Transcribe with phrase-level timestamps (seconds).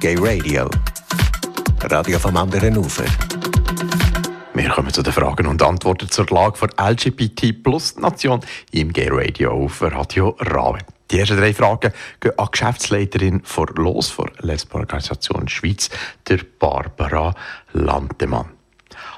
[0.00, 0.66] Gay Radio.
[1.82, 3.04] Radio vom anderen Ufer.
[4.54, 8.40] Wir kommen zu den Fragen und Antworten zur Lage der LGBT Plus Nation
[8.72, 10.78] im Gay Radio auf Radio Rabe.
[11.10, 15.90] Die ersten drei Fragen gehen an die Geschäftsleiterin vor Los vor Lesbenorganisation Schweiz,
[16.26, 17.34] der Barbara
[17.74, 18.59] Landemann.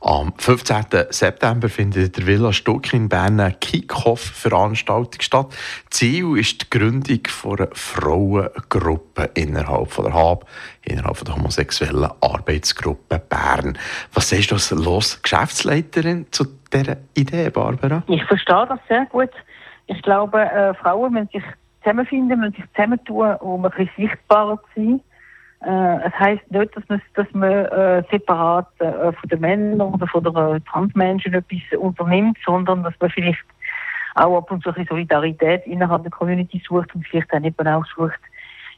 [0.00, 0.84] Am 15.
[1.10, 5.46] September findet in der Villa Stuck in Bern eine Kick-Off-Veranstaltung statt.
[5.90, 10.46] Ziel ist die Gründung einer Frauengruppe innerhalb der HAB,
[10.82, 13.78] innerhalb der homosexuellen Arbeitsgruppe Bern.
[14.12, 18.02] Was sagst du als los Geschäftsleiterin zu dieser Idee, Barbara?
[18.06, 19.30] Ich verstehe das sehr gut.
[19.86, 21.44] Ich glaube, äh, Frauen müssen sich
[21.82, 25.00] zusammenfinden, müssen sich zusammentun, um ein bisschen sichtbarer zu sein
[25.62, 30.06] äh, es heisst nicht, dass man, dass man äh, separat äh, von den Männern oder
[30.06, 33.44] von den äh, Transmenschen etwas unternimmt, sondern dass man vielleicht
[34.14, 37.84] auch ab und zu eine Solidarität innerhalb der Community sucht und vielleicht dann eben auch
[37.96, 38.20] sucht,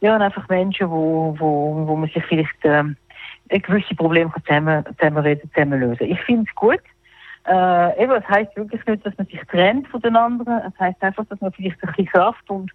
[0.00, 2.96] ja, einfach Menschen, wo, wo, wo man sich vielleicht ähm,
[3.48, 6.10] gewisse Probleme zusammen, zusammenreden, zusammen lösen.
[6.10, 6.80] Ich finde es gut.
[7.46, 10.62] Äh, eben, es heisst wirklich nicht, dass man sich trennt von den anderen.
[10.66, 12.70] Es heisst einfach, dass man vielleicht ein bisschen Kraft und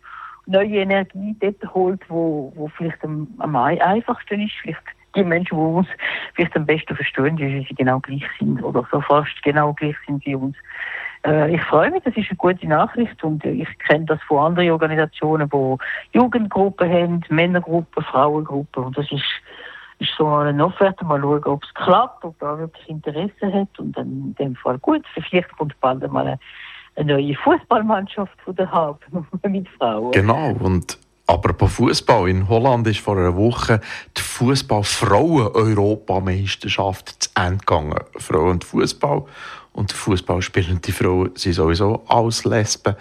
[0.50, 4.54] neue Energie dort holt, wo, wo vielleicht am, am einfachsten ist.
[4.62, 4.82] Vielleicht
[5.16, 5.88] die Menschen, die uns
[6.34, 10.26] vielleicht am besten verstehen, wie sie genau gleich sind oder so fast genau gleich sind
[10.26, 10.56] wie uns.
[11.26, 14.72] Äh, ich freue mich, das ist eine gute Nachricht und ich kenne das von anderen
[14.72, 15.78] Organisationen, die
[16.18, 19.26] Jugendgruppen haben, Männergruppen, Frauengruppen und das ist
[20.00, 23.98] ist so eine Offerte, mal schauen, ob es klappt, ob da wirklich Interesse hat und
[23.98, 25.06] dann in dem Fall gut.
[25.14, 26.40] Vielleicht kommt bald einmal eine
[27.00, 29.00] eine neue Fußballmannschaft von der Hab
[29.48, 30.12] mit Frauen.
[30.12, 30.52] Genau.
[30.52, 30.98] Und
[31.30, 33.82] Apropos Fußball, in Holland ist vor einer Woche
[34.18, 38.00] die Fußball-Frauen-Europameisterschaft zu Ende gegangen.
[38.18, 39.26] Frauen und Fußball
[39.74, 42.96] und Fußball spielende Frauen sind sowieso als Lesben.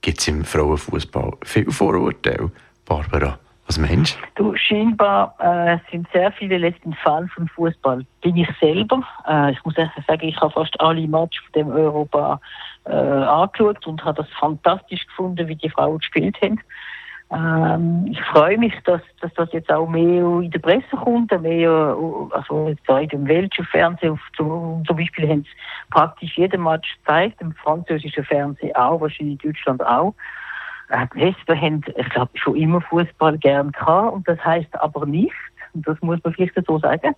[0.00, 2.50] Gibt es im Frauenfußball viel Vorurteile,
[2.84, 3.38] Barbara?
[3.70, 4.52] Was meinst du?
[4.56, 8.04] scheinbar äh, sind sehr viele Lesben Fan von Fußball.
[8.20, 9.00] Bin ich selber.
[9.28, 12.40] Äh, ich muss sagen, ich habe fast alle Matches von dem Europa
[12.84, 16.60] äh, angeschaut und habe das fantastisch gefunden, wie die Frauen gespielt haben.
[17.32, 21.96] Ähm, ich freue mich, dass, dass das jetzt auch mehr in der Presse kommt, mehr,
[22.32, 27.40] also jetzt auch im welschen Fernsehen, zum, zum Beispiel haben sie praktisch jeden Match gezeigt,
[27.40, 30.12] im französischen Fernsehen auch, wahrscheinlich in Deutschland auch.
[31.14, 35.32] Lesben haben, ich glaube, schon immer Fußball gern gehabt und das heißt aber nicht,
[35.72, 37.14] und das muss man vielleicht so sagen,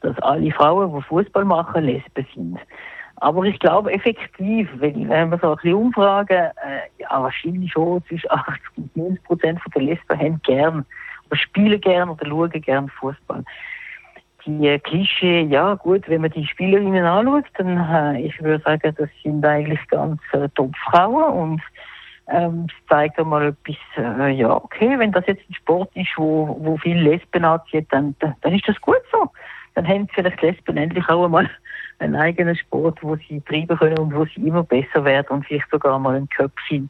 [0.00, 2.58] dass alle Frauen, die Fußball machen, Lesben sind.
[3.16, 8.02] Aber ich glaube effektiv, wenn, wenn wir so ein bisschen umfragen, äh, ja, wahrscheinlich schon
[8.06, 10.86] zwischen 80 und 90 Prozent der Lesben haben gern,
[11.26, 13.44] oder spielen gern oder schauen gern Fußball.
[14.46, 17.76] Die äh, Klischee, ja gut, wenn man die Spielerinnen anschaut, dann
[18.16, 21.62] äh, ich würde sagen, das sind eigentlich ganz äh, Top-Frauen und
[22.30, 26.56] ähm, es zeigt einmal etwas, äh, ja okay, wenn das jetzt ein Sport ist, wo,
[26.60, 29.30] wo viel Lesben anzieht, dann, dann ist das gut so.
[29.74, 31.48] Dann haben vielleicht Lesben endlich auch einmal
[31.98, 35.70] einen eigenen Sport, wo sie treiben können und wo sie immer besser werden und vielleicht
[35.70, 36.88] sogar mal ein Köpfchen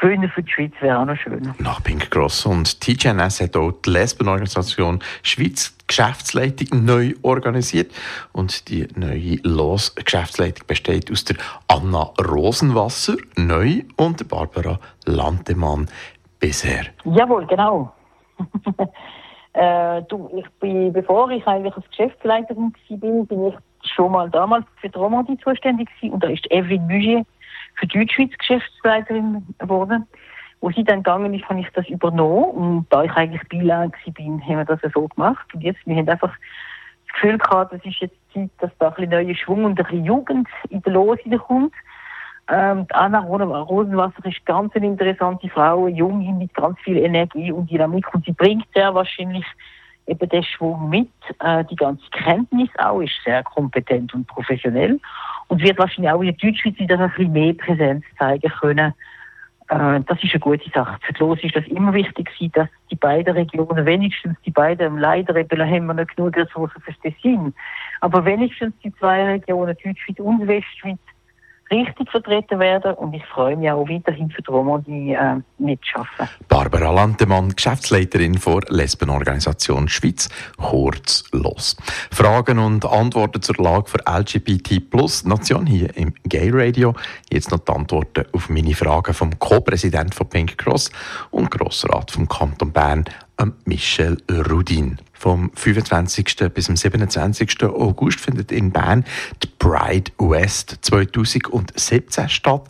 [0.00, 1.54] gewinnen für die Schweiz wäre auch noch schön.
[1.58, 7.92] Nach Pink Cross und TGNS hat auch die Lesbenorganisation Schweiz Geschäftsleitung neu organisiert.
[8.32, 11.36] Und die neue Los-Geschäftsleitung besteht aus der
[11.66, 15.88] Anna Rosenwasser, neu, und der Barbara Landemann,
[16.38, 16.84] bisher.
[17.04, 17.92] Jawohl, genau.
[19.54, 23.54] äh, du, ich bin, bevor ich eigentlich als Geschäftsleiterin war, bin ich
[23.94, 27.24] schon mal damals für die Romandie zuständig gewesen und da ist Evelyn Mugier
[27.78, 30.06] für Deutschschweiz Geschäftsleiterin geworden.
[30.60, 32.50] Wo sie dann gegangen ist, habe ich das übernommen.
[32.50, 35.46] Und da ich eigentlich Beilag bin, haben wir das so gemacht.
[35.54, 36.32] Und jetzt, wir haben einfach
[37.06, 39.84] das Gefühl gehabt, es ist jetzt Zeit, dass da ein bisschen neuer Schwung und ein
[39.84, 41.72] bisschen Jugend in der Lose kommt.
[42.50, 48.12] Ähm, Anna Rosenwasser ist ganz eine interessante Frau, jung mit ganz viel Energie und Dynamik.
[48.12, 49.44] Und sie bringt sehr wahrscheinlich
[50.06, 54.98] eben der Schwung mit, äh, die ganze Kenntnis auch, ist sehr kompetent und professionell
[55.48, 58.94] und wird wahrscheinlich auch in der Deutschschweiz wieder ein bisschen mehr Präsenz zeigen können.
[59.68, 60.98] Äh, das ist eine gute Sache.
[61.02, 65.60] Für Los ist das immer wichtig dass die beiden Regionen, wenigstens die beiden, leider eben
[65.60, 67.54] haben wir nicht genug Ressourcen für das Tessin,
[68.00, 70.98] aber wenigstens die zwei Regionen, Deutschschweiz und Westschweiz,
[71.70, 76.28] richtig vertreten werden und ich freue mich auch weiterhin für die Romandie äh, mitzuschaffen.
[76.48, 81.76] Barbara Lantemann, Geschäftsleiterin der Lesbenorganisation Schweiz, kurz los.
[82.10, 86.94] Fragen und Antworten zur Lage für LGBT Plus Nation hier im Gay Radio.
[87.30, 90.90] Jetzt noch die Antworten auf meine Fragen vom Co-Präsident von Pink Cross
[91.30, 93.04] und Grossrat vom Kanton Bern,
[93.64, 94.98] Michel Rudin.
[95.12, 96.52] Vom 25.
[96.54, 97.64] bis zum 27.
[97.64, 99.04] August findet in Bern
[99.42, 102.62] die Pride West 2017 statt.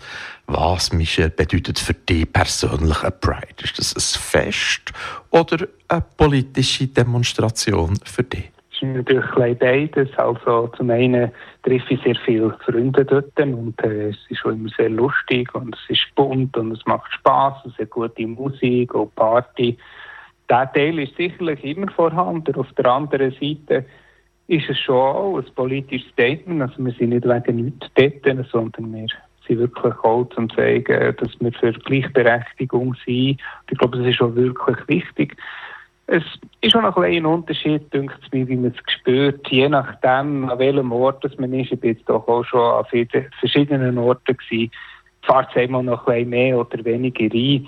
[0.46, 3.62] Was, Michel, bedeutet für dich persönlich eine Pride?
[3.62, 4.92] Ist das ein Fest
[5.30, 8.50] oder eine politische Demonstration für dich?
[8.72, 10.08] Es ist natürlich beides.
[10.16, 11.32] Also zum einen
[11.64, 15.74] treffe ich sehr viele Freunde dort und äh, es ist schon immer sehr lustig und
[15.74, 19.76] es ist bunt und es macht Spaß, es ist gute Musik und Party.
[20.50, 22.54] Der Teil ist sicherlich immer vorhanden.
[22.54, 23.84] Auf der anderen Seite
[24.46, 26.62] ist es schon auch ein politisches Statement.
[26.62, 29.06] Also wir sind nicht wegen nichts dort, sondern wir
[29.46, 33.40] sind wirklich auch zum zeigen, dass wir für Gleichberechtigung sind.
[33.70, 35.36] Ich glaube, das ist auch wirklich wichtig.
[36.06, 36.24] Es
[36.62, 40.58] ist auch noch ein, ein Unterschied, denke ich wie man es spürt, je nachdem, an
[40.58, 41.70] welchem Ort man ist.
[41.70, 42.84] Ich bin jetzt doch auch schon an
[43.38, 44.70] verschiedenen Orten gewesen.
[45.22, 47.66] Fahrt es einmal noch ein bisschen mehr oder weniger rein.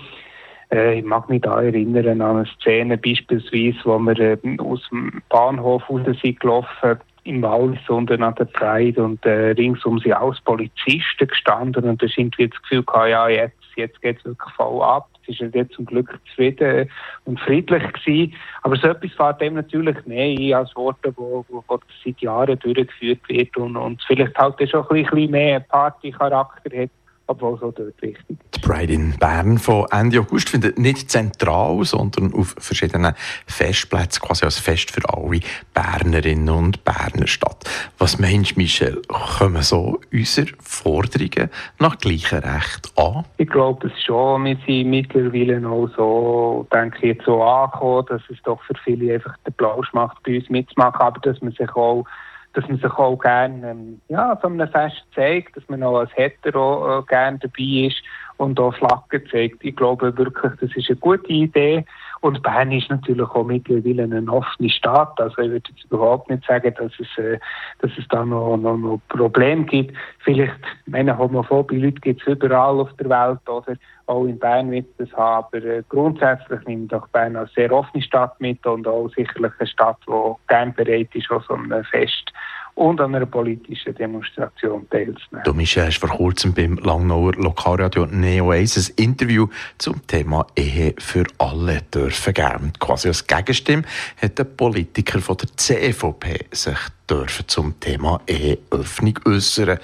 [0.71, 5.21] Äh, ich mag mich da erinnern an eine Szene beispielsweise, wo wir äh, aus dem
[5.29, 10.41] Bahnhof raus sind gelaufen, im Wallis und an der Pride und äh, ringsum sind alles
[10.41, 14.53] Polizisten gestanden und da sind wir das Gefühl gehabt, ja, jetzt, jetzt geht es wirklich
[14.55, 15.07] voll ab.
[15.27, 16.89] Es ist jetzt zum Glück zufrieden
[17.25, 18.33] und friedlich gewesen.
[18.63, 22.57] Aber so etwas fährt dem natürlich mehr ein als Worte, wo, wo, wo seit Jahren
[22.57, 26.89] durchgeführt wird und, und vielleicht halt schon ein bisschen mehr Partycharakter hat
[27.31, 32.33] obwohl so dort wichtig Die Pride in Bern von Ende August findet nicht zentral, sondern
[32.33, 33.13] auf verschiedenen
[33.47, 35.39] Festplätzen, quasi als Fest für alle
[35.73, 37.63] Bernerinnen und Berner statt.
[37.97, 39.01] Was meinst du, Michel,
[39.37, 41.49] kommen so unsere Forderungen
[41.79, 43.23] nach gleichem Recht an?
[43.37, 44.45] Ich glaube es schon.
[44.45, 49.13] Wir sind mittlerweile auch so, denke ich, jetzt so angekommen, dass es doch für viele
[49.13, 52.05] einfach den Plausch macht, bei uns mitzumachen, aber dass man sich auch
[52.53, 56.11] dass man sich auch gerne ähm, ja, so einem Fest zeigt, dass man auch als
[56.15, 58.01] Hetero äh, gerne dabei ist
[58.37, 59.63] und auch Flaggen zeigt.
[59.63, 61.85] Ich glaube wirklich, das ist eine gute Idee.
[62.21, 65.19] Und Bern ist natürlich auch mittlerweile eine offene Stadt.
[65.19, 67.39] Also ich würde jetzt überhaupt nicht sagen, dass es, äh,
[67.79, 69.97] dass es da noch, noch, noch Probleme gibt.
[70.19, 70.53] Vielleicht,
[70.85, 73.75] meine homophobe Leute gibt es überall auf der Welt, oder?
[74.05, 75.47] Auch in Bern wird es haben.
[75.47, 79.67] Aber äh, grundsätzlich nimmt auch Bern als sehr offene Stadt mit und auch sicherlich eine
[79.67, 82.31] Stadt, die gern bereit ist, auch so ein Fest
[82.75, 85.43] und an einer politischen Demonstration teilzunehmen.
[85.43, 89.47] Du Michel, hast vor kurzem beim Langnauer Lokalradio Neo 1 ein Interview
[89.77, 92.73] zum Thema Ehe für alle dürfen geben.
[92.79, 93.83] Quasi als Gegenstimme
[94.21, 96.77] hat ein Politiker von der CVP sich
[97.09, 99.79] dürfen zum Thema Eheöffnung äußern,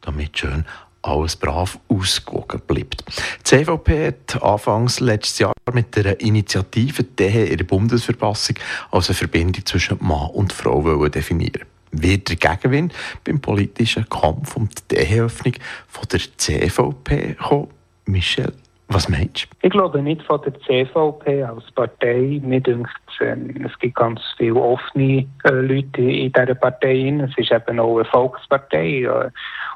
[0.00, 0.64] damit schön
[1.02, 3.04] alles brav ausgewogen bleibt.
[3.40, 8.56] Die CVP hat anfangs letztes Jahr mit der Initiative Ehe in der Bundesverfassung
[8.90, 12.94] als eine Verbindung zwischen Mann und Frau definieren wird der Gegenwind
[13.24, 15.54] beim politischen Kampf um die Eheöffnung
[15.86, 17.68] von der CVP kommen?
[18.06, 18.52] Michel,
[18.88, 19.66] was meinst du?
[19.66, 22.40] Ich glaube nicht von der CVP als Partei.
[22.42, 22.90] Mir denkt,
[23.20, 27.08] es gibt ganz viele offene äh, Leute in dieser Partei.
[27.22, 29.06] Es ist eben auch eine Volkspartei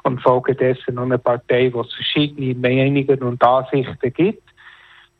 [0.03, 4.52] und folgedessen auch eine Partei, wo es verschiedene Meinungen und Ansichten gibt.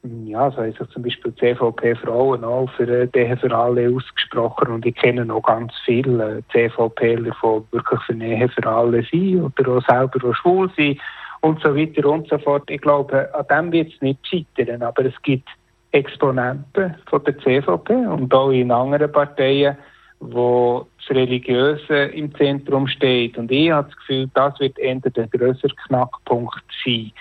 [0.06, 4.68] Ja, so haben sich zum Beispiel die CVP Frauen auch für Ehe für alle ausgesprochen
[4.68, 9.42] und ich kenne noch ganz viele äh, CVPler, die wirklich für Ehe für alle sind
[9.42, 11.00] oder auch selber auch schwul sind
[11.40, 12.70] und so weiter und so fort.
[12.70, 15.48] Ich glaube, an dem wird es nicht scheitern, aber es gibt
[15.94, 19.78] Exponenten von der CVP und auch in anderen Parteien,
[20.20, 23.38] wo das Religiöse im Zentrum steht.
[23.38, 27.14] Und ich habe das Gefühl, das wird eher der größere Knackpunkt sein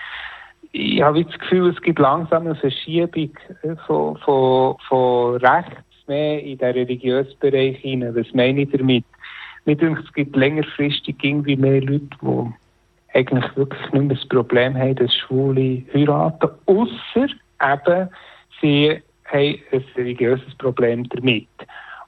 [0.73, 3.29] ich habe das Gefühl, es gibt langsam eine Verschiebung
[3.61, 8.15] äh, von, von, von rechts mehr in den religiösen Bereich hinein.
[8.15, 9.05] Was meine ich damit?
[9.65, 12.53] Mir denke, es gibt längerfristig irgendwie mehr Leute, die
[13.13, 17.27] eigentlich wirklich nicht mehr das Problem haben, dass Schwule heiraten, außer
[17.61, 18.09] eben,
[18.59, 21.47] sie haben ein religiöses Problem damit.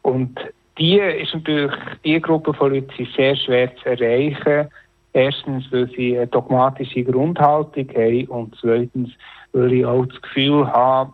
[0.01, 0.39] Und
[0.79, 1.71] die ist natürlich,
[2.03, 4.69] die Gruppe von Leuten sehr schwer zu erreichen,
[5.15, 9.11] Erstens, weil sie eine dogmatische Grundhaltung haben und zweitens,
[9.53, 11.13] weil ich auch das Gefühl habe,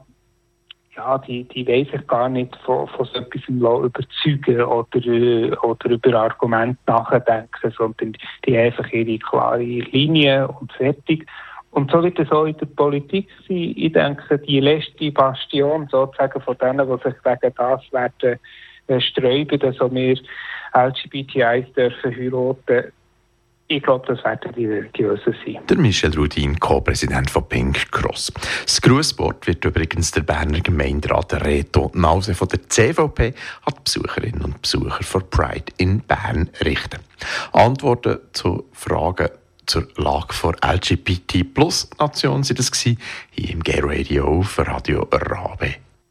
[0.97, 5.89] ja, die, die weiss ich gar nicht von, von so etwas überzeugen oder, äh, oder
[5.91, 11.27] über Argumente nachdenken, sondern die haben einfach ihre klare Linie und fertig.
[11.69, 13.73] Und so wird es auch in der Politik sein.
[13.75, 18.39] Ich denke, die letzte Bastion sozusagen von denen, die sich wegen das werden
[18.87, 20.17] äh, sträuben, dass wir
[20.73, 22.91] LGBTIs dürfen heiraten,
[23.71, 25.59] ich glaube, das werden die religiösen sein.
[25.69, 28.31] Der Michel Rudin, Co-Präsident von Pink Cross.
[28.63, 33.33] Das Grußwort wird übrigens der Berner Gemeinderat Reto Nause von der CVP
[33.65, 36.99] an die Besucherinnen und Besucher von Pride in Bern richten.
[37.53, 39.29] Antworten zu Fragen
[39.65, 42.97] zur Lage vor LGBT-Plus-Nation sind das hier
[43.35, 45.75] im Gay Radio auf Radio Rabe.